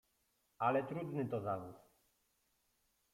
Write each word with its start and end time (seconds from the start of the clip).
Ale 0.57 0.83
trudny 0.83 1.25
to 1.25 1.41
zawód. 1.41 1.75